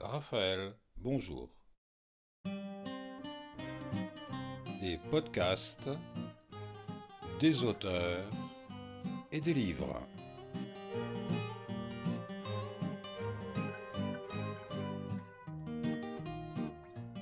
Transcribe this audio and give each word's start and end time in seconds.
Raphaël, 0.00 0.74
bonjour. 0.96 1.50
Des 4.80 4.96
podcasts, 5.10 5.90
des 7.40 7.64
auteurs 7.64 8.30
et 9.32 9.40
des 9.40 9.54
livres. 9.54 10.00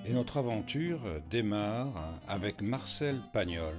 Et 0.04 0.12
notre 0.12 0.36
aventure 0.36 1.00
démarre 1.30 2.20
avec 2.29 2.61
Marcel 2.61 3.22
Pagnol, 3.32 3.79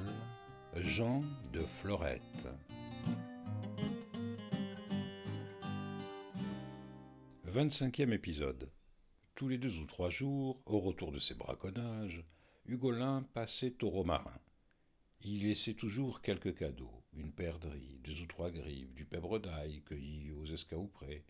Jean 0.76 1.22
de 1.54 1.60
Florette. 1.60 2.48
25e 7.48 8.12
épisode. 8.12 8.72
Tous 9.38 9.48
les 9.48 9.60
deux 9.60 9.78
ou 9.78 9.86
trois 9.86 10.10
jours, 10.10 10.60
au 10.66 10.80
retour 10.80 11.12
de 11.12 11.20
ses 11.20 11.36
braconnages, 11.36 12.26
Hugolin 12.66 13.22
passait 13.36 13.84
au 13.84 13.90
romarin. 13.92 14.40
Il 15.22 15.44
laissait 15.44 15.76
toujours 15.76 16.22
quelques 16.22 16.58
cadeaux, 16.58 17.04
une 17.14 17.32
perdrix, 17.32 18.00
deux 18.04 18.24
ou 18.24 18.26
trois 18.26 18.50
grives, 18.50 18.96
du 18.96 19.06
pèbre 19.06 19.38
d'ail 19.38 19.84
cueilli 19.84 20.32
aux 20.32 20.48
escaouprés. 20.48 21.24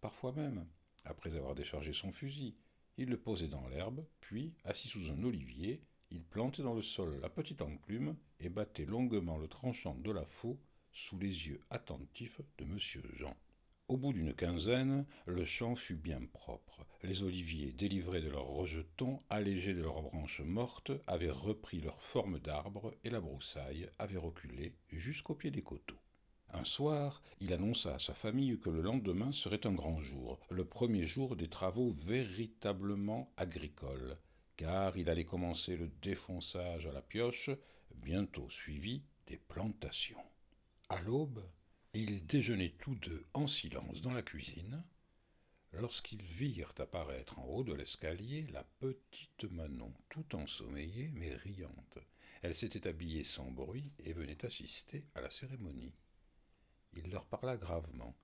Parfois 0.00 0.32
même, 0.32 0.66
après 1.04 1.36
avoir 1.36 1.54
déchargé 1.54 1.92
son 1.92 2.10
fusil, 2.12 2.56
il 2.96 3.10
le 3.10 3.20
posait 3.20 3.48
dans 3.48 3.68
l'herbe, 3.68 4.06
puis, 4.22 4.54
assis 4.64 4.88
sous 4.88 5.10
un 5.10 5.22
olivier, 5.22 5.82
il 6.10 6.24
plantait 6.24 6.62
dans 6.62 6.72
le 6.72 6.80
sol 6.80 7.20
la 7.20 7.28
petite 7.28 7.60
enclume 7.60 8.16
et 8.38 8.48
battait 8.48 8.86
longuement 8.86 9.36
le 9.36 9.48
tranchant 9.48 9.96
de 9.96 10.10
la 10.10 10.24
faux 10.24 10.58
sous 10.92 11.18
les 11.18 11.48
yeux 11.48 11.60
attentifs 11.68 12.40
de 12.56 12.64
monsieur 12.64 13.02
Jean. 13.12 13.36
Au 13.90 13.96
bout 13.96 14.12
d'une 14.12 14.34
quinzaine, 14.34 15.04
le 15.26 15.44
champ 15.44 15.74
fut 15.74 15.96
bien 15.96 16.20
propre. 16.32 16.86
Les 17.02 17.24
oliviers, 17.24 17.72
délivrés 17.72 18.20
de 18.20 18.30
leurs 18.30 18.46
rejetons, 18.46 19.18
allégés 19.28 19.74
de 19.74 19.82
leurs 19.82 20.02
branches 20.02 20.42
mortes, 20.42 20.92
avaient 21.08 21.28
repris 21.28 21.80
leur 21.80 22.00
forme 22.00 22.38
d'arbre 22.38 22.94
et 23.02 23.10
la 23.10 23.20
broussaille 23.20 23.90
avait 23.98 24.16
reculé 24.16 24.76
jusqu'au 24.90 25.34
pied 25.34 25.50
des 25.50 25.64
coteaux. 25.64 25.98
Un 26.50 26.62
soir, 26.62 27.20
il 27.40 27.52
annonça 27.52 27.96
à 27.96 27.98
sa 27.98 28.14
famille 28.14 28.60
que 28.60 28.70
le 28.70 28.80
lendemain 28.80 29.32
serait 29.32 29.66
un 29.66 29.72
grand 29.72 29.98
jour, 29.98 30.38
le 30.50 30.64
premier 30.64 31.04
jour 31.04 31.34
des 31.34 31.48
travaux 31.48 31.90
véritablement 31.90 33.32
agricoles, 33.36 34.18
car 34.56 34.96
il 34.96 35.10
allait 35.10 35.24
commencer 35.24 35.76
le 35.76 35.90
défonçage 36.00 36.86
à 36.86 36.92
la 36.92 37.02
pioche, 37.02 37.50
bientôt 37.96 38.48
suivi 38.50 39.02
des 39.26 39.38
plantations. 39.38 40.22
À 40.88 41.00
l'aube, 41.00 41.42
ils 41.92 42.24
déjeunaient 42.24 42.74
tous 42.78 42.94
deux 42.94 43.26
en 43.34 43.48
silence 43.48 44.00
dans 44.00 44.12
la 44.12 44.22
cuisine, 44.22 44.84
lorsqu'ils 45.72 46.22
virent 46.22 46.74
apparaître 46.78 47.38
en 47.40 47.44
haut 47.46 47.64
de 47.64 47.74
l'escalier 47.74 48.46
la 48.52 48.62
petite 48.78 49.44
Manon, 49.50 49.92
tout 50.08 50.36
ensommeillée 50.36 51.10
mais 51.14 51.34
riante. 51.34 51.98
Elle 52.42 52.54
s'était 52.54 52.86
habillée 52.86 53.24
sans 53.24 53.50
bruit 53.50 53.90
et 54.04 54.12
venait 54.12 54.44
assister 54.44 55.04
à 55.14 55.20
la 55.20 55.30
cérémonie. 55.30 55.92
Il 56.94 57.10
leur 57.10 57.26
parla 57.26 57.56
gravement. 57.56 58.16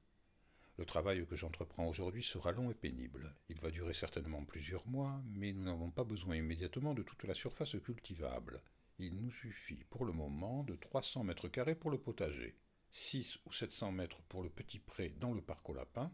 Le 0.78 0.84
travail 0.84 1.26
que 1.26 1.36
j'entreprends 1.36 1.88
aujourd'hui 1.88 2.22
sera 2.22 2.52
long 2.52 2.70
et 2.70 2.74
pénible. 2.74 3.34
Il 3.48 3.58
va 3.60 3.70
durer 3.70 3.94
certainement 3.94 4.44
plusieurs 4.44 4.86
mois, 4.86 5.22
mais 5.26 5.52
nous 5.52 5.64
n'avons 5.64 5.90
pas 5.90 6.04
besoin 6.04 6.36
immédiatement 6.36 6.94
de 6.94 7.02
toute 7.02 7.24
la 7.24 7.34
surface 7.34 7.76
cultivable. 7.82 8.62
Il 8.98 9.20
nous 9.20 9.32
suffit 9.32 9.84
pour 9.90 10.04
le 10.04 10.12
moment 10.12 10.62
de 10.64 10.76
trois 10.76 11.02
cents 11.02 11.24
mètres 11.24 11.48
carrés 11.48 11.74
pour 11.74 11.90
le 11.90 11.98
potager. 11.98 12.54
6 12.92 13.38
ou 13.46 13.52
700 13.52 13.92
mètres 13.92 14.22
pour 14.22 14.42
le 14.42 14.50
petit 14.50 14.78
pré 14.78 15.10
dans 15.10 15.32
le 15.32 15.42
parc 15.42 15.68
aux 15.68 15.74
lapins. 15.74 16.12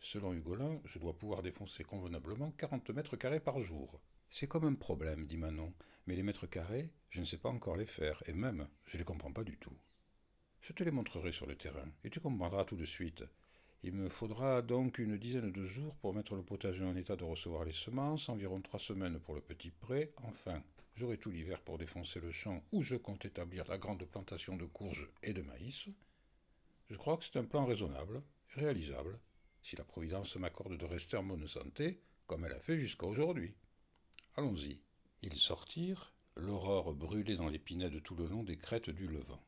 Selon 0.00 0.32
Hugolin, 0.32 0.80
je 0.84 0.98
dois 0.98 1.16
pouvoir 1.16 1.42
défoncer 1.42 1.84
convenablement 1.84 2.50
40 2.52 2.90
mètres 2.90 3.16
carrés 3.16 3.40
par 3.40 3.60
jour. 3.60 4.00
C'est 4.30 4.48
comme 4.48 4.64
un 4.64 4.74
problème, 4.74 5.26
dit 5.26 5.36
Manon, 5.36 5.74
mais 6.06 6.16
les 6.16 6.22
mètres 6.22 6.46
carrés, 6.46 6.90
je 7.10 7.20
ne 7.20 7.24
sais 7.24 7.38
pas 7.38 7.50
encore 7.50 7.76
les 7.76 7.86
faire, 7.86 8.22
et 8.26 8.32
même, 8.32 8.68
je 8.86 8.96
ne 8.96 8.98
les 8.98 9.04
comprends 9.04 9.32
pas 9.32 9.44
du 9.44 9.58
tout. 9.58 9.76
Je 10.60 10.72
te 10.72 10.82
les 10.82 10.90
montrerai 10.90 11.32
sur 11.32 11.46
le 11.46 11.56
terrain, 11.56 11.88
et 12.02 12.10
tu 12.10 12.18
comprendras 12.18 12.64
tout 12.64 12.76
de 12.76 12.84
suite. 12.84 13.24
Il 13.84 13.92
me 13.92 14.08
faudra 14.08 14.62
donc 14.62 14.98
une 14.98 15.18
dizaine 15.18 15.50
de 15.50 15.66
jours 15.66 15.96
pour 15.96 16.14
mettre 16.14 16.36
le 16.36 16.42
potager 16.42 16.84
en 16.84 16.96
état 16.96 17.16
de 17.16 17.24
recevoir 17.24 17.64
les 17.64 17.72
semences, 17.72 18.28
environ 18.28 18.60
trois 18.60 18.78
semaines 18.78 19.18
pour 19.18 19.34
le 19.34 19.40
petit 19.40 19.70
pré, 19.70 20.14
enfin, 20.22 20.62
J'aurai 20.94 21.18
tout 21.18 21.30
l'hiver 21.30 21.60
pour 21.62 21.78
défoncer 21.78 22.20
le 22.20 22.30
champ 22.30 22.62
où 22.72 22.82
je 22.82 22.96
compte 22.96 23.24
établir 23.24 23.66
la 23.68 23.78
grande 23.78 24.04
plantation 24.04 24.56
de 24.56 24.66
courges 24.66 25.08
et 25.22 25.32
de 25.32 25.42
maïs. 25.42 25.88
Je 26.90 26.96
crois 26.96 27.16
que 27.16 27.24
c'est 27.24 27.38
un 27.38 27.44
plan 27.44 27.64
raisonnable 27.64 28.22
réalisable, 28.54 29.18
si 29.62 29.76
la 29.76 29.84
Providence 29.84 30.36
m'accorde 30.36 30.76
de 30.76 30.84
rester 30.84 31.16
en 31.16 31.24
bonne 31.24 31.48
santé, 31.48 32.02
comme 32.26 32.44
elle 32.44 32.52
a 32.52 32.60
fait 32.60 32.78
jusqu'à 32.78 33.06
aujourd'hui. 33.06 33.54
Allons-y. 34.36 34.80
Ils 35.22 35.38
sortirent, 35.38 36.12
l'aurore 36.36 36.94
brûlait 36.94 37.36
dans 37.36 37.48
l'épinette 37.48 38.02
tout 38.02 38.16
le 38.16 38.26
long 38.26 38.42
des 38.42 38.58
crêtes 38.58 38.90
du 38.90 39.06
levant. 39.06 39.44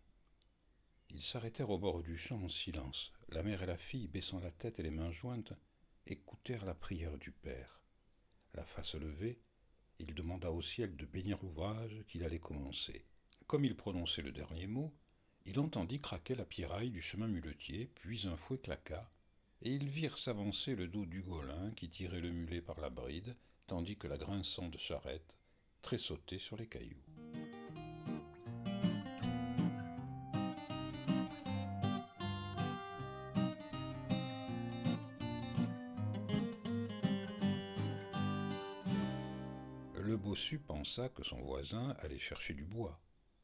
Ils 1.10 1.22
s'arrêtèrent 1.22 1.71
au 1.71 1.78
bord 1.78 2.03
du 2.03 2.16
champ 2.16 2.43
en 2.43 2.49
silence. 2.49 3.12
La 3.28 3.43
mère 3.43 3.62
et 3.62 3.66
la 3.66 3.77
fille, 3.77 4.09
baissant 4.09 4.41
la 4.41 4.50
tête 4.50 4.78
et 4.78 4.83
les 4.83 4.91
mains 4.91 5.10
jointes, 5.10 5.53
écoutèrent 6.06 6.65
la 6.65 6.75
prière 6.75 7.19
du 7.19 7.31
père. 7.31 7.81
La 8.54 8.65
face 8.65 8.94
levée, 8.94 9.41
il 9.99 10.15
demanda 10.15 10.50
au 10.50 10.62
ciel 10.62 10.97
de 10.97 11.06
bénir 11.06 11.38
l'ouvrage 11.43 12.03
qu'il 12.09 12.25
allait 12.25 12.38
commencer. 12.38 13.05
Comme 13.47 13.65
il 13.65 13.77
prononçait 13.77 14.22
le 14.22 14.32
dernier 14.32 14.66
mot, 14.66 14.93
il 15.47 15.60
entendit 15.60 16.00
craquer 16.00 16.34
la 16.34 16.44
pierraille 16.44 16.91
du 16.91 17.03
chemin 17.03 17.28
muletier, 17.28 17.91
puis 17.94 18.27
un 18.27 18.37
fouet 18.37 18.59
claqua, 18.59 19.10
et 19.62 19.71
ils 19.71 19.88
virent 19.88 20.19
s'avancer 20.19 20.75
le 20.75 20.88
dos 20.88 21.06
du 21.06 21.22
golin 21.22 21.71
qui 21.72 21.88
tirait 21.88 22.21
le 22.21 22.31
mulet 22.31 22.62
par 22.62 22.81
la 22.81 22.91
bride, 22.91 23.37
tandis 23.66 23.97
que 23.97 24.09
la 24.09 24.16
grinçante 24.16 24.78
charrette 24.78 25.34
tressautait 25.83 26.38
sur 26.38 26.56
les 26.56 26.66
cailloux. 26.66 27.03
Le 40.14 40.19
bossu 40.19 40.60
pensa 40.60 41.08
que 41.08 41.25
son 41.25 41.41
voisin 41.41 41.97
allait 41.98 42.20
chercher 42.20 42.54
du 42.54 42.64
bois, 42.64 43.00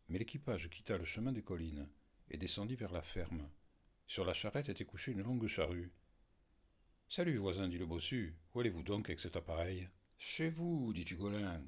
mais 0.08 0.20
l'équipage 0.20 0.70
quitta 0.70 0.96
le 0.96 1.04
chemin 1.04 1.32
des 1.32 1.42
collines 1.42 1.88
et 2.30 2.36
descendit 2.36 2.76
vers 2.76 2.92
la 2.92 3.02
ferme. 3.02 3.50
Sur 4.06 4.24
la 4.24 4.34
charrette 4.34 4.68
était 4.68 4.84
couchée 4.84 5.10
une 5.10 5.22
longue 5.22 5.48
charrue. 5.48 5.90
Salut, 7.08 7.38
voisin, 7.38 7.66
dit 7.66 7.76
le 7.76 7.86
bossu. 7.86 8.36
Où 8.54 8.60
allez-vous 8.60 8.84
donc 8.84 9.08
avec 9.08 9.18
cet 9.18 9.34
appareil 9.34 9.88
Chez 10.16 10.48
vous, 10.48 10.92
dit 10.92 11.04
Hugolin. 11.10 11.60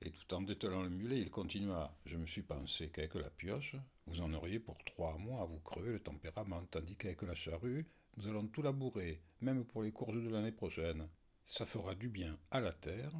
Et 0.00 0.10
tout 0.10 0.32
en 0.32 0.40
dételant 0.40 0.84
le 0.84 0.88
mulet, 0.88 1.20
il 1.20 1.30
continua. 1.30 1.94
Je 2.06 2.16
me 2.16 2.24
suis 2.24 2.40
pensé 2.40 2.88
qu'avec 2.88 3.14
la 3.16 3.28
pioche, 3.28 3.76
vous 4.06 4.22
en 4.22 4.32
auriez 4.32 4.58
pour 4.58 4.82
trois 4.86 5.18
mois 5.18 5.42
à 5.42 5.44
vous 5.44 5.60
crever 5.60 5.92
le 5.92 6.00
tempérament, 6.00 6.64
tandis 6.70 6.96
qu'avec 6.96 7.20
la 7.20 7.34
charrue, 7.34 7.86
nous 8.16 8.26
allons 8.26 8.46
tout 8.46 8.62
labourer, 8.62 9.20
même 9.42 9.66
pour 9.66 9.82
les 9.82 9.92
courges 9.92 10.24
de 10.24 10.30
l'année 10.30 10.50
prochaine. 10.50 11.10
Ça 11.44 11.66
fera 11.66 11.94
du 11.94 12.08
bien 12.08 12.38
à 12.50 12.60
la 12.60 12.72
terre 12.72 13.12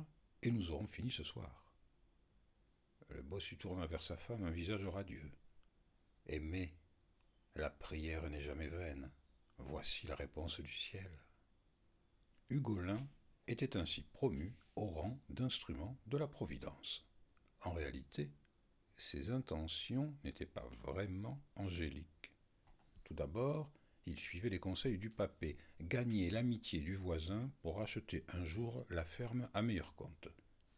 nous 0.51 0.71
aurons 0.71 0.87
fini 0.87 1.11
ce 1.11 1.25
soir. 1.25 1.73
Le 3.09 3.23
bossu 3.23 3.57
tourna 3.57 3.87
vers 3.87 4.03
sa 4.03 4.17
femme 4.17 4.45
un 4.45 4.51
visage 4.51 4.87
radieux. 4.87 5.31
Aimez, 6.27 6.75
la 7.55 7.71
prière 7.71 8.29
n'est 8.29 8.43
jamais 8.43 8.69
vaine. 8.69 9.11
Voici 9.59 10.07
la 10.07 10.15
réponse 10.15 10.61
du 10.61 10.73
ciel. 10.73 11.11
Hugolin 12.51 13.07
était 13.47 13.77
ainsi 13.77 14.03
promu 14.03 14.55
au 14.75 14.87
rang 14.87 15.19
d'instrument 15.29 15.97
de 16.07 16.19
la 16.19 16.27
Providence. 16.27 17.07
En 17.63 17.73
réalité, 17.73 18.31
ses 18.97 19.31
intentions 19.31 20.15
n'étaient 20.25 20.47
pas 20.47 20.69
vraiment 20.83 21.41
angéliques. 21.55 22.33
Tout 23.05 23.15
d'abord, 23.15 23.71
il 24.07 24.19
suivait 24.19 24.49
les 24.49 24.61
conseils 24.61 24.99
du 24.99 25.11
papé, 25.11 25.57
gagner 25.81 26.31
l'amitié 26.31 26.81
du 26.81 26.95
voisin 26.95 27.51
pour 27.63 27.81
acheter 27.81 28.25
un 28.29 28.45
jour 28.45 28.87
la 28.89 29.05
ferme 29.05 29.49
à 29.53 29.63
meilleur 29.63 29.95
compte. 29.95 30.29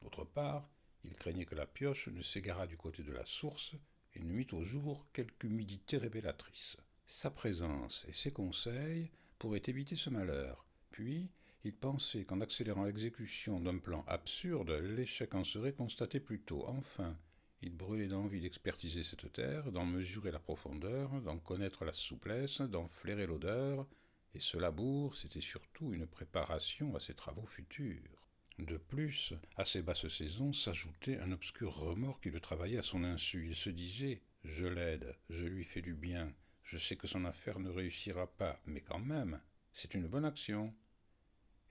D'autre 0.03 0.25
part, 0.25 0.69
il 1.05 1.15
craignait 1.15 1.45
que 1.45 1.55
la 1.55 1.67
pioche 1.67 2.09
ne 2.09 2.23
s'égarât 2.23 2.67
du 2.67 2.77
côté 2.77 3.03
de 3.03 3.13
la 3.13 3.25
source 3.25 3.75
et 4.15 4.23
ne 4.23 4.33
mit 4.33 4.47
au 4.53 4.65
jour 4.65 5.07
quelque 5.13 5.45
humidité 5.45 5.99
révélatrice. 5.99 6.77
Sa 7.07 7.31
présence 7.31 8.05
et 8.09 8.13
ses 8.13 8.33
conseils 8.33 9.11
pourraient 9.39 9.63
éviter 9.67 9.97
ce 9.97 10.11
malheur. 10.11 10.67
Puis, 10.91 11.31
il 11.65 11.75
pensait 11.75 12.25
qu'en 12.25 12.41
accélérant 12.41 12.85
l'exécution 12.85 13.61
d'un 13.61 13.79
plan 13.79 14.05
absurde, 14.07 14.71
l'échec 14.71 15.35
en 15.35 15.45
serait 15.45 15.73
constaté 15.73 16.21
plus 16.21 16.41
tôt. 16.41 16.65
Enfin, 16.67 17.17
il 17.63 17.75
brûlait 17.75 18.09
d'envie 18.09 18.41
d'expertiser 18.41 19.03
cette 19.03 19.33
terre, 19.33 19.73
d'en 19.73 19.85
mesurer 19.85 20.31
la 20.31 20.39
profondeur, 20.39 21.21
d'en 21.23 21.39
connaître 21.39 21.85
la 21.85 21.93
souplesse, 21.93 22.61
d'en 22.61 22.89
flairer 22.89 23.27
l'odeur, 23.27 23.87
et 24.35 24.41
ce 24.41 24.59
labour, 24.59 25.17
c'était 25.17 25.41
surtout 25.41 25.93
une 25.93 26.07
préparation 26.07 26.95
à 26.95 27.01
ses 27.01 27.15
travaux 27.15 27.47
futurs. 27.47 28.29
De 28.59 28.77
plus, 28.77 29.35
à 29.57 29.65
ces 29.65 29.83
basses 29.83 30.09
saisons 30.09 30.53
s'ajoutait 30.53 31.19
un 31.19 31.33
obscur 31.33 31.75
remords 31.75 32.21
qui 32.21 32.31
le 32.31 32.41
travaillait 32.41 32.79
à 32.79 32.83
son 32.83 33.05
insu. 33.05 33.47
Il 33.47 33.55
se 33.55 33.71
disait 33.71 34.23
Je 34.45 34.67
l'aide, 34.67 35.17
je 35.31 35.45
lui 35.45 35.65
fais 35.65 35.83
du 35.83 35.95
bien, 35.95 36.33
je 36.65 36.77
sais 36.77 36.97
que 36.97 37.07
son 37.07 37.25
affaire 37.25 37.61
ne 37.61 37.71
réussira 37.71 38.27
pas, 38.27 38.61
mais 38.67 38.81
quand 38.81 38.99
même, 38.99 39.41
c'est 39.73 39.95
une 39.95 40.09
bonne 40.09 40.25
action. 40.25 40.75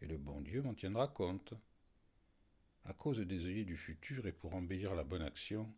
et 0.02 0.06
le 0.06 0.18
bon 0.18 0.42
Dieu 0.42 0.62
m'en 0.62 0.74
tiendra 0.74 1.08
compte. 1.08 1.54
À 2.88 2.94
cause 2.94 3.20
des 3.20 3.46
œillets 3.46 3.66
du 3.66 3.76
futur 3.76 4.28
et 4.28 4.32
pour 4.32 4.56
embellir 4.56 4.96
la 4.96 5.04
bonne 5.04 5.22
action, 5.22 5.76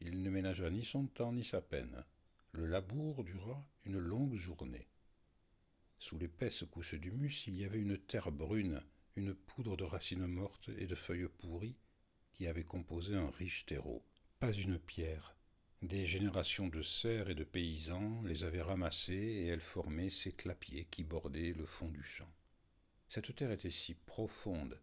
il 0.00 0.22
ne 0.22 0.30
ménagea 0.30 0.70
ni 0.70 0.84
son 0.84 1.08
temps 1.08 1.32
ni 1.32 1.44
sa 1.44 1.60
peine. 1.60 2.04
Le 2.52 2.64
labour 2.64 3.24
dura 3.24 3.66
une 3.84 3.98
longue 3.98 4.36
journée. 4.36 4.86
Sous 5.98 6.16
l'épaisse 6.16 6.62
couche 6.70 6.94
d'humus, 6.94 7.48
il 7.48 7.56
y 7.56 7.64
avait 7.64 7.80
une 7.80 7.98
terre 7.98 8.30
brune, 8.30 8.80
une 9.16 9.34
poudre 9.34 9.76
de 9.76 9.82
racines 9.82 10.28
mortes 10.28 10.70
et 10.78 10.86
de 10.86 10.94
feuilles 10.94 11.26
pourries 11.26 11.76
qui 12.34 12.46
avait 12.46 12.62
composé 12.62 13.16
un 13.16 13.30
riche 13.30 13.66
terreau. 13.66 14.06
Pas 14.38 14.52
une 14.52 14.78
pierre. 14.78 15.34
Des 15.82 16.06
générations 16.06 16.68
de 16.68 16.82
serfs 16.82 17.30
et 17.30 17.34
de 17.34 17.42
paysans 17.42 18.22
les 18.22 18.44
avaient 18.44 18.62
ramassées 18.62 19.12
et 19.12 19.46
elles 19.46 19.60
formaient 19.60 20.08
ces 20.08 20.30
clapiers 20.30 20.84
qui 20.84 21.02
bordaient 21.02 21.52
le 21.52 21.66
fond 21.66 21.88
du 21.88 22.04
champ. 22.04 22.32
Cette 23.08 23.34
terre 23.34 23.50
était 23.50 23.70
si 23.70 23.94
profonde 23.94 24.80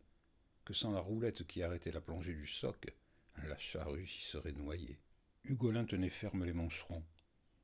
que 0.65 0.73
sans 0.73 0.91
la 0.91 0.99
roulette 0.99 1.45
qui 1.45 1.63
arrêtait 1.63 1.91
la 1.91 2.01
plongée 2.01 2.33
du 2.33 2.47
soc, 2.47 2.91
la 3.47 3.57
charrue 3.57 4.07
s'y 4.07 4.23
serait 4.23 4.51
noyée. 4.51 4.97
Hugolin 5.45 5.85
tenait 5.85 6.09
ferme 6.09 6.43
les 6.43 6.53
mancherons. 6.53 7.03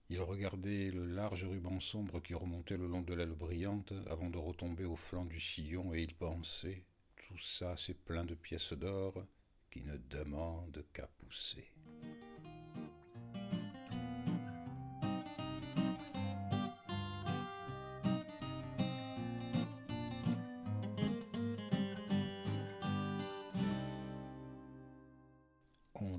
Il 0.09 0.21
regardait 0.21 0.91
le 0.91 1.05
large 1.05 1.45
ruban 1.45 1.79
sombre 1.79 2.21
qui 2.21 2.35
remontait 2.35 2.77
le 2.77 2.87
long 2.87 3.01
de 3.01 3.13
l'aile 3.13 3.33
brillante 3.33 3.93
avant 4.07 4.29
de 4.29 4.37
retomber 4.37 4.85
au 4.85 4.95
flanc 4.95 5.25
du 5.25 5.39
sillon 5.39 5.93
et 5.93 6.01
il 6.01 6.13
pensait 6.13 6.83
Tout 7.15 7.37
ça, 7.39 7.75
c'est 7.77 7.97
plein 7.97 8.25
de 8.25 8.35
pièces 8.35 8.73
d'or 8.73 9.25
qui 9.71 9.81
ne 9.81 9.97
demandent 10.09 10.85
qu'à 10.93 11.07
pousser. 11.07 11.65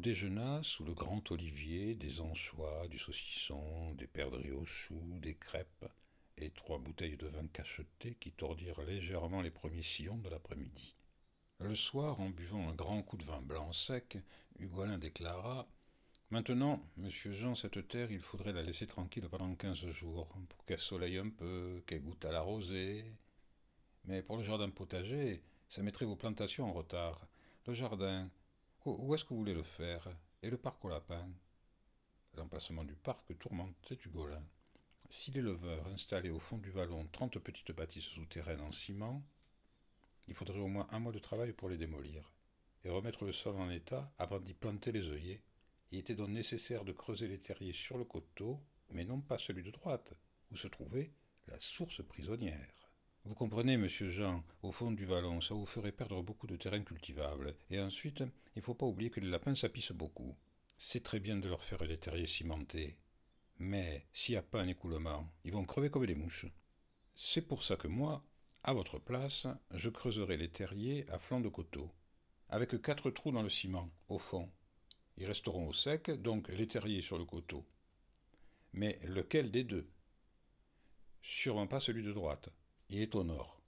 Déjeuna 0.03 0.63
sous 0.65 0.85
le 0.85 0.93
grand 0.93 1.31
olivier, 1.31 1.95
des 1.95 2.21
anchois, 2.21 2.89
du 2.89 2.99
saucisson, 2.99 3.95
des 3.95 4.09
perdrix 4.09 4.51
aux 4.51 4.65
choux, 4.65 5.19
des 5.21 5.37
crêpes 5.37 5.87
et 6.37 6.51
trois 6.51 6.79
bouteilles 6.79 7.17
de 7.17 7.29
vin 7.29 7.47
cacheté 7.47 8.17
qui 8.21 8.33
tordirent 8.33 8.83
légèrement 8.83 9.41
les 9.43 9.53
premiers 9.53 9.85
sillons 9.85 10.19
de 10.19 10.29
l'après-midi. 10.29 10.97
Le 11.61 11.77
soir, 11.77 12.21
en 12.21 12.31
buvant 12.31 12.69
un 12.69 12.75
grand 12.75 13.03
coup 13.03 13.17
de 13.17 13.25
vin 13.25 13.41
blanc 13.41 13.73
sec, 13.73 14.19
Hugolin 14.59 14.99
déclara 14.99 15.69
Maintenant, 16.31 16.83
monsieur 16.97 17.33
Jean, 17.33 17.55
cette 17.55 17.87
terre, 17.87 18.11
il 18.11 18.21
faudrait 18.21 18.53
la 18.53 18.63
laisser 18.63 18.87
tranquille 18.87 19.29
pendant 19.31 19.55
quinze 19.55 19.87
jours, 19.91 20.29
pour 20.49 20.65
qu'elle 20.65 20.81
soleille 20.81 21.19
un 21.19 21.29
peu, 21.29 21.83
qu'elle 21.87 22.03
goûte 22.03 22.25
à 22.25 22.33
la 22.33 22.41
rosée. 22.41 23.05
Mais 24.05 24.23
pour 24.23 24.37
le 24.37 24.43
jardin 24.43 24.69
potager, 24.71 25.45
ça 25.69 25.83
mettrait 25.83 26.07
vos 26.07 26.17
plantations 26.17 26.69
en 26.69 26.73
retard. 26.73 27.29
Le 27.67 27.75
jardin, 27.75 28.31
où 28.85 29.15
est-ce 29.15 29.25
que 29.25 29.31
vous 29.31 29.41
voulez 29.41 29.55
le 29.55 29.63
faire? 29.63 30.09
Et 30.43 30.51
le 30.51 30.57
parc 30.57 30.85
aux 30.85 30.89
lapins 30.89 31.29
L'emplacement 32.35 32.85
du 32.85 32.95
parc 32.95 33.39
tourmentait 33.39 33.99
Hugolin. 34.05 34.43
Si 35.09 35.31
l'éleveur 35.31 35.87
installait 35.89 36.31
au 36.31 36.39
fond 36.39 36.59
du 36.59 36.71
vallon 36.71 37.07
trente 37.13 37.39
petites 37.39 37.73
bâtisses 37.73 38.07
souterraines 38.07 38.63
en 38.63 38.73
ciment, 38.73 39.23
il 40.27 40.35
faudrait 40.35 40.59
au 40.59 40.69
moins 40.69 40.89
un 40.91 40.99
mois 40.99 41.13
de 41.13 41.19
travail 41.19 41.53
pour 41.53 41.69
les 41.69 41.77
démolir 41.77 42.33
et 42.85 42.91
remettre 42.91 43.25
le 43.25 43.33
sol 43.33 43.57
en 43.57 43.71
état 43.71 44.13
avant 44.19 44.41
d'y 44.41 44.55
planter 44.55 44.91
les 44.91 45.09
œillets. 45.11 45.43
Il 45.91 45.99
était 45.99 46.15
donc 46.15 46.31
nécessaire 46.31 46.85
de 46.85 46.93
creuser 46.93 47.29
les 47.29 47.39
terriers 47.39 47.75
sur 47.75 47.99
le 47.99 48.05
coteau, 48.05 48.61
mais 48.91 49.05
non 49.05 49.21
pas 49.21 49.39
celui 49.39 49.63
de 49.63 49.71
droite, 49.71 50.15
où 50.51 50.57
se 50.57 50.69
trouvait 50.69 51.13
la 51.47 51.59
source 51.61 52.03
prisonnière. 52.03 52.92
Vous 53.25 53.37
comprenez, 53.37 53.77
monsieur 53.77 54.09
Jean, 54.09 54.43
au 54.65 54.73
fond 54.73 54.91
du 54.91 55.05
vallon, 55.05 55.41
ça 55.41 55.55
vous 55.55 55.65
ferait 55.65 55.93
perdre 55.93 56.21
beaucoup 56.23 56.49
de 56.49 56.57
terrain 56.57 56.83
cultivable. 56.83 57.55
Et 57.71 57.79
ensuite, 57.79 58.19
il 58.19 58.59
ne 58.59 58.63
faut 58.63 58.75
pas 58.75 58.87
oublier 58.87 59.11
que 59.11 59.21
les 59.21 59.31
lapins 59.31 59.55
s'apissent 59.55 59.93
beaucoup. 59.93 60.35
C'est 60.77 61.05
très 61.05 61.21
bien 61.21 61.37
de 61.37 61.49
leur 61.49 61.63
faire 61.63 61.87
des 61.87 61.99
terriers 61.99 62.27
cimentés. 62.27 62.97
Mais 63.61 64.07
s'il 64.13 64.33
n'y 64.33 64.39
a 64.39 64.43
pas 64.43 64.61
un 64.61 64.67
écoulement, 64.67 65.33
ils 65.45 65.53
vont 65.53 65.65
crever 65.65 65.89
comme 65.89 66.05
des 66.05 66.17
mouches. 66.17 66.47
C'est 67.15 67.47
pour 67.47 67.63
ça 67.63 67.77
que 67.77 67.87
moi, 67.87 68.25
à 68.65 68.73
votre 68.73 68.99
place, 68.99 69.47
je 69.71 69.89
creuserai 69.89 70.37
les 70.37 70.51
terriers 70.51 71.09
à 71.09 71.21
flanc 71.21 71.41
de 71.41 71.49
coteau, 71.49 71.93
avec 72.49 72.83
quatre 72.83 73.13
trous 73.13 73.31
dans 73.31 73.43
le 73.43 73.51
ciment, 73.51 73.89
au 74.09 74.19
fond. 74.19 74.51
Ils 75.17 75.27
resteront 75.27 75.69
au 75.69 75.73
sec, 75.73 76.11
donc 76.11 76.49
les 76.49 76.67
terriers 76.67 77.03
sur 77.03 77.19
le 77.19 77.25
coteau. 77.25 77.65
Mais 78.73 78.99
lequel 79.05 79.53
des 79.53 79.63
deux? 79.63 79.89
Sûrement 81.21 81.69
pas 81.69 81.79
celui 81.79 82.03
de 82.03 82.13
droite 82.13 82.51
il 82.93 83.01
est 83.01 83.15
au 83.15 83.25
nord. 83.25 83.59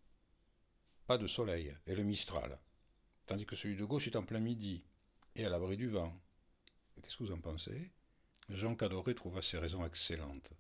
Pas 1.07 1.17
de 1.17 1.27
soleil, 1.27 1.75
et 1.87 1.95
le 1.95 2.03
Mistral. 2.03 2.59
Tandis 3.25 3.47
que 3.47 3.57
celui 3.57 3.75
de 3.75 3.85
gauche 3.85 4.07
est 4.07 4.17
en 4.17 4.23
plein 4.23 4.39
midi, 4.39 4.85
et 5.35 5.47
à 5.47 5.49
l'abri 5.49 5.79
du 5.79 5.89
vent. 5.89 6.15
Qu'est-ce 7.01 7.17
que 7.17 7.25
vous 7.25 7.33
en 7.33 7.41
pensez? 7.41 7.91
Jean 8.51 8.75
Cadoret 8.75 9.15
trouva 9.15 9.41
ces 9.41 9.57
raisons 9.57 9.87
excellentes. 9.87 10.53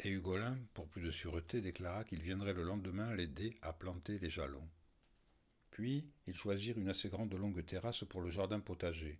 Et 0.00 0.10
Hugolin, 0.10 0.58
pour 0.74 0.88
plus 0.88 1.00
de 1.00 1.10
sûreté, 1.10 1.62
déclara 1.62 2.04
qu'il 2.04 2.20
viendrait 2.20 2.52
le 2.52 2.64
lendemain 2.64 3.14
l'aider 3.14 3.56
à 3.62 3.72
planter 3.72 4.18
les 4.18 4.28
jalons. 4.28 4.68
Puis, 5.70 6.06
ils 6.26 6.36
choisirent 6.36 6.76
une 6.76 6.90
assez 6.90 7.08
grande 7.08 7.32
longue 7.32 7.64
terrasse 7.64 8.04
pour 8.04 8.20
le 8.20 8.28
jardin 8.28 8.60
potager, 8.60 9.18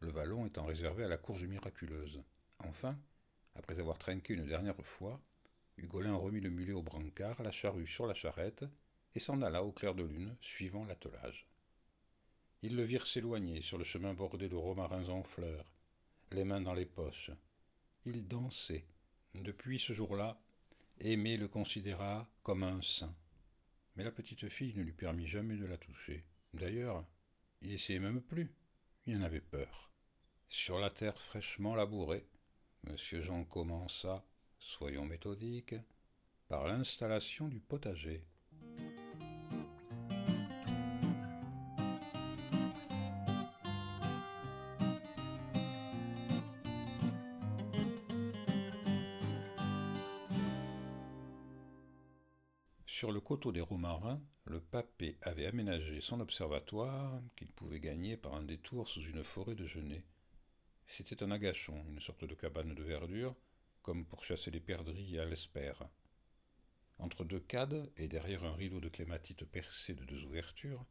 le 0.00 0.10
vallon 0.10 0.44
étant 0.44 0.64
réservé 0.64 1.04
à 1.04 1.08
la 1.08 1.18
courge 1.18 1.44
miraculeuse. 1.44 2.20
Enfin, 2.58 2.98
après 3.54 3.78
avoir 3.78 3.96
trinqué 3.96 4.34
une 4.34 4.46
dernière 4.46 4.84
fois, 4.84 5.20
Hugolin 5.78 6.16
remit 6.16 6.40
le 6.40 6.50
mulet 6.50 6.72
au 6.72 6.82
brancard, 6.82 7.42
la 7.42 7.50
charrue 7.50 7.86
sur 7.86 8.06
la 8.06 8.14
charrette, 8.14 8.64
et 9.14 9.18
s'en 9.18 9.42
alla 9.42 9.62
au 9.62 9.72
clair 9.72 9.94
de 9.94 10.04
lune, 10.04 10.36
suivant 10.40 10.84
l'attelage. 10.84 11.48
Ils 12.62 12.76
le 12.76 12.82
virent 12.82 13.06
s'éloigner 13.06 13.62
sur 13.62 13.78
le 13.78 13.84
chemin 13.84 14.14
bordé 14.14 14.48
de 14.48 14.56
romarins 14.56 15.08
en 15.08 15.22
fleurs, 15.22 15.72
les 16.32 16.44
mains 16.44 16.60
dans 16.60 16.74
les 16.74 16.86
poches. 16.86 17.30
Il 18.04 18.26
dansait. 18.26 18.84
Depuis 19.34 19.78
ce 19.78 19.92
jour-là, 19.92 20.40
Aimé 21.00 21.36
le 21.36 21.46
considéra 21.46 22.28
comme 22.42 22.64
un 22.64 22.82
saint. 22.82 23.14
Mais 23.94 24.02
la 24.02 24.10
petite 24.10 24.48
fille 24.48 24.74
ne 24.74 24.82
lui 24.82 24.92
permit 24.92 25.28
jamais 25.28 25.56
de 25.56 25.64
la 25.64 25.76
toucher. 25.76 26.24
D'ailleurs, 26.54 27.04
il 27.62 27.72
essayait 27.72 28.00
même 28.00 28.20
plus. 28.20 28.52
Il 29.06 29.16
en 29.16 29.22
avait 29.22 29.40
peur. 29.40 29.92
Sur 30.48 30.80
la 30.80 30.90
terre 30.90 31.20
fraîchement 31.20 31.76
labourée, 31.76 32.26
monsieur 32.82 33.22
Jean 33.22 33.44
commença 33.44 34.24
soyons 34.58 35.04
méthodiques, 35.04 35.74
par 36.48 36.66
l'installation 36.66 37.48
du 37.48 37.60
potager. 37.60 38.24
Sur 52.86 53.12
le 53.12 53.20
coteau 53.20 53.52
des 53.52 53.60
Romarins, 53.60 54.20
le 54.44 54.60
papé 54.60 55.18
avait 55.22 55.46
aménagé 55.46 56.00
son 56.00 56.18
observatoire 56.18 57.20
qu'il 57.36 57.46
pouvait 57.52 57.78
gagner 57.78 58.16
par 58.16 58.34
un 58.34 58.42
détour 58.42 58.88
sous 58.88 59.02
une 59.02 59.22
forêt 59.22 59.54
de 59.54 59.66
genêts. 59.66 60.02
C'était 60.88 61.22
un 61.22 61.30
agachon, 61.30 61.84
une 61.90 62.00
sorte 62.00 62.24
de 62.24 62.34
cabane 62.34 62.74
de 62.74 62.82
verdure, 62.82 63.36
comme 63.82 64.04
pour 64.04 64.24
chasser 64.24 64.50
les 64.50 64.60
perdrix 64.60 65.18
à 65.18 65.24
l'espère. 65.24 65.88
Entre 66.98 67.24
deux 67.24 67.40
cadres 67.40 67.88
et 67.96 68.08
derrière 68.08 68.44
un 68.44 68.54
rideau 68.54 68.80
de 68.80 68.88
clématite 68.88 69.44
percé 69.44 69.94
de 69.94 70.04
deux 70.04 70.24
ouvertures, 70.24 70.84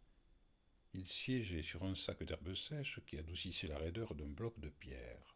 il 0.94 1.08
siégeait 1.08 1.64
sur 1.64 1.84
un 1.84 1.96
sac 1.96 2.24
d'herbes 2.24 2.56
sèches 2.56 3.02
qui 3.06 3.18
adoucissait 3.18 3.68
la 3.68 3.78
raideur 3.78 4.16
d'un 4.16 4.30
bloc 4.30 4.60
de 4.60 4.70
pierre. 4.70 5.36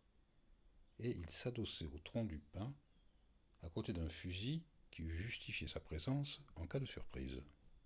Et 1.00 1.12
il 1.12 1.30
s'adossait 1.30 1.86
au 1.86 2.00
tronc 2.00 2.26
du 2.26 2.40
pin, 2.40 2.74
à 3.64 3.70
côté 3.70 3.94
d'un 3.94 4.10
fusil 4.10 4.64
qui 4.90 5.04
eût 5.04 5.18
justifié 5.18 5.68
sa 5.68 5.80
présence 5.80 6.42
en 6.56 6.68
cas 6.68 6.80
de 6.80 6.86
surprise. 6.86 7.42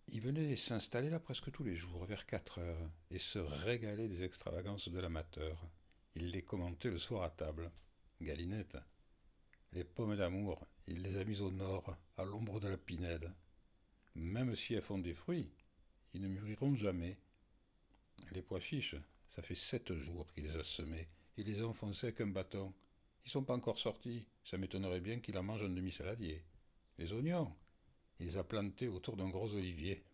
Il 0.08 0.22
venait 0.22 0.56
s'installer 0.56 1.10
là 1.10 1.20
presque 1.20 1.52
tous 1.52 1.64
les 1.64 1.76
jours, 1.76 2.06
vers 2.06 2.26
quatre 2.28 2.60
heures, 2.60 2.92
et 3.10 3.20
se 3.20 3.40
régalait 3.40 4.08
des 4.08 4.24
extravagances 4.24 4.90
de 4.90 5.00
l'amateur. 5.00 5.68
Il 6.16 6.32
les 6.32 6.44
commentait 6.44 6.92
le 6.92 7.00
soir 7.00 7.24
à 7.24 7.32
table. 7.32 7.72
Galinette, 8.22 8.78
les 9.76 9.84
pommes 9.84 10.16
d'amour, 10.16 10.66
il 10.88 11.02
les 11.02 11.18
a 11.18 11.26
mises 11.26 11.42
au 11.42 11.52
nord, 11.52 11.98
à 12.18 12.24
l'ombre 12.24 12.62
de 12.62 12.70
la 12.70 12.78
pinède. 12.78 13.30
Même 14.16 14.56
si 14.56 14.74
elles 14.74 14.82
font 14.82 14.98
des 14.98 15.14
fruits, 15.14 15.52
ils 16.14 16.22
ne 16.22 16.30
mûriront 16.30 16.74
jamais. 16.76 17.18
Les 18.32 18.42
pois 18.42 18.62
chiches, 18.62 18.96
ça 19.28 19.42
fait 19.42 19.56
sept 19.56 19.94
jours 19.94 20.32
qu'il 20.32 20.46
les 20.46 20.56
a 20.56 20.64
semés. 20.64 21.10
Il 21.36 21.48
les 21.48 21.60
a 21.60 21.68
enfoncés 21.68 22.08
avec 22.08 22.22
un 22.22 22.28
bâton. 22.28 22.74
Ils 23.26 23.32
sont 23.32 23.44
pas 23.44 23.54
encore 23.54 23.78
sortis. 23.78 24.26
Ça 24.46 24.58
m'étonnerait 24.58 25.02
bien 25.02 25.20
qu'il 25.20 25.38
en 25.38 25.44
mange 25.44 25.64
un 25.64 25.70
demi-saladier. 25.70 26.42
Les 26.98 27.12
oignons, 27.12 27.54
il 28.22 28.28
les 28.28 28.38
a 28.38 28.46
plantés 28.46 28.88
autour 28.88 29.18
d'un 29.18 29.28
gros 29.28 29.54
olivier. 29.54 30.06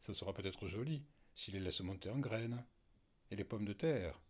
Ça 0.00 0.14
sera 0.14 0.34
peut-être 0.34 0.66
joli 0.66 1.04
s'il 1.36 1.54
les 1.54 1.60
laisse 1.60 1.80
monter 1.80 2.10
en 2.10 2.18
graines. 2.18 2.64
Et 3.30 3.36
les 3.36 3.44
pommes 3.44 3.66
de 3.66 3.72
terre, 3.72 4.20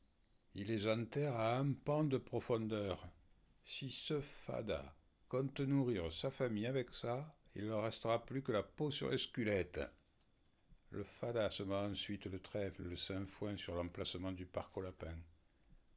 il 0.54 0.66
les 0.66 0.86
enterre 0.86 1.36
à 1.36 1.56
un 1.56 1.72
pan 1.72 2.04
de 2.04 2.18
profondeur. 2.18 3.08
Si 3.68 3.90
ce 3.90 4.20
fada 4.20 4.94
compte 5.28 5.58
nourrir 5.58 6.12
sa 6.12 6.30
famille 6.30 6.66
avec 6.66 6.94
ça, 6.94 7.36
il 7.56 7.66
ne 7.66 7.72
restera 7.72 8.24
plus 8.24 8.40
que 8.40 8.52
la 8.52 8.62
peau 8.62 8.92
sur 8.92 9.10
les 9.10 9.18
squelettes. 9.18 9.80
Le 10.90 11.02
fada 11.02 11.50
sema 11.50 11.82
ensuite 11.82 12.26
le 12.26 12.38
trèfle, 12.38 12.84
le 12.84 12.96
saint-foin 12.96 13.56
sur 13.56 13.74
l'emplacement 13.74 14.30
du 14.30 14.46
parc 14.46 14.76
au 14.76 14.82
lapin. 14.82 15.18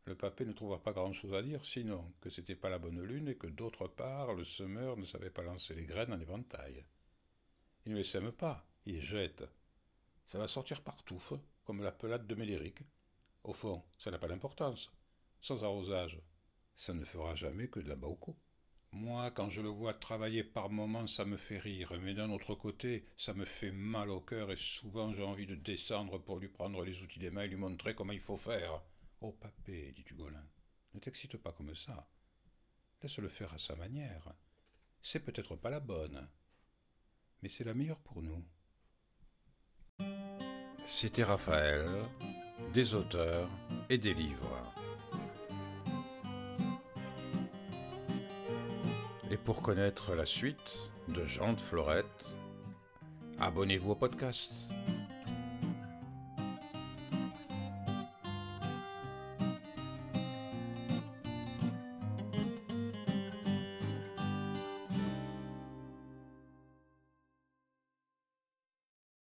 Le 0.05 0.15
papé 0.15 0.45
ne 0.45 0.53
trouva 0.53 0.79
pas 0.79 0.93
grand-chose 0.93 1.35
à 1.35 1.43
dire, 1.43 1.63
sinon 1.63 2.11
que 2.19 2.31
c'était 2.31 2.55
pas 2.55 2.69
la 2.69 2.79
bonne 2.79 3.03
lune 3.03 3.27
et 3.27 3.35
que 3.35 3.45
d'autre 3.45 3.87
part, 3.87 4.33
le 4.33 4.45
semeur 4.45 4.97
ne 4.97 5.05
savait 5.05 5.29
pas 5.29 5.43
lancer 5.43 5.75
les 5.75 5.85
graines 5.85 6.11
en 6.11 6.19
éventail. 6.19 6.83
Il 7.85 7.91
ne 7.91 7.97
les 7.97 8.03
sème 8.03 8.31
pas, 8.31 8.67
il 8.87 8.95
les 8.95 9.01
jette. 9.01 9.43
Ça 10.25 10.39
va 10.39 10.47
sortir 10.47 10.81
partout, 10.81 11.21
comme 11.63 11.83
la 11.83 11.91
pelade 11.91 12.25
de 12.25 12.35
Méléric. 12.35 12.79
Au 13.43 13.53
fond, 13.53 13.83
ça 13.99 14.09
n'a 14.09 14.17
pas 14.17 14.27
d'importance. 14.27 14.91
Sans 15.39 15.63
arrosage, 15.63 16.19
ça 16.79 16.93
ne 16.93 17.03
fera 17.03 17.35
jamais 17.35 17.67
que 17.67 17.81
de 17.81 17.89
la 17.89 17.97
bauco. 17.97 18.37
Moi, 18.93 19.31
quand 19.31 19.49
je 19.49 19.61
le 19.61 19.67
vois 19.67 19.93
travailler 19.93 20.45
par 20.45 20.69
moments, 20.69 21.07
ça 21.07 21.25
me 21.25 21.35
fait 21.35 21.59
rire, 21.59 21.91
mais 22.01 22.13
d'un 22.13 22.29
autre 22.29 22.55
côté, 22.55 23.05
ça 23.17 23.33
me 23.33 23.43
fait 23.43 23.73
mal 23.73 24.09
au 24.09 24.21
cœur 24.21 24.49
et 24.49 24.55
souvent 24.55 25.11
j'ai 25.11 25.23
envie 25.23 25.45
de 25.45 25.55
descendre 25.55 26.19
pour 26.19 26.39
lui 26.39 26.47
prendre 26.47 26.81
les 26.85 27.03
outils 27.03 27.19
des 27.19 27.31
mains 27.31 27.43
et 27.43 27.49
lui 27.49 27.57
montrer 27.57 27.95
comment 27.95 28.13
il 28.13 28.21
faut 28.21 28.37
faire. 28.37 28.81
Oh, 29.19 29.33
papé, 29.33 29.91
dit 29.91 30.05
Hugolin, 30.09 30.47
ne 30.93 30.99
t'excite 31.01 31.35
pas 31.35 31.51
comme 31.51 31.75
ça. 31.75 32.09
Laisse-le 33.03 33.27
faire 33.27 33.53
à 33.53 33.57
sa 33.57 33.75
manière. 33.75 34.33
C'est 35.01 35.19
peut-être 35.19 35.57
pas 35.57 35.69
la 35.69 35.81
bonne, 35.81 36.29
mais 37.41 37.49
c'est 37.49 37.65
la 37.65 37.73
meilleure 37.73 37.99
pour 37.99 38.21
nous. 38.21 38.45
C'était 40.87 41.25
Raphaël, 41.25 42.05
des 42.73 42.93
auteurs 42.93 43.49
et 43.89 43.97
des 43.97 44.13
livres. 44.13 44.73
Et 49.31 49.37
pour 49.37 49.61
connaître 49.61 50.15
la 50.15 50.25
suite 50.25 50.57
de 51.07 51.23
Jean 51.23 51.53
de 51.53 51.59
Florette, 51.59 52.25
abonnez-vous 53.39 53.91
au 53.91 53.95
podcast. 53.95 54.51